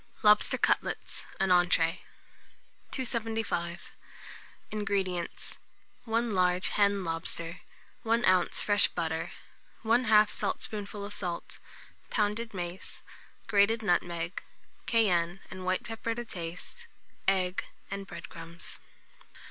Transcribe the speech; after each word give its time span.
LOBSTER 0.23 0.57
CUTLETS 0.57 1.25
(an 1.39 1.51
Entree). 1.51 2.01
275. 2.89 3.91
INGREDIENTS. 4.71 5.59
1 6.05 6.31
large 6.31 6.69
hen 6.69 7.03
lobster, 7.03 7.59
1 8.01 8.25
oz. 8.25 8.61
fresh 8.61 8.87
butter, 8.87 9.31
1/2 9.85 10.27
saltspoonful 10.31 11.05
of 11.05 11.13
salt, 11.13 11.59
pounded 12.09 12.51
mace, 12.51 13.03
grated 13.45 13.83
nutmeg, 13.83 14.41
cayenne 14.87 15.39
and 15.51 15.65
white 15.65 15.83
pepper 15.83 16.15
to 16.15 16.25
taste, 16.25 16.87
egg, 17.27 17.63
and 17.91 18.07
bread 18.07 18.27
crumbs. 18.27 18.79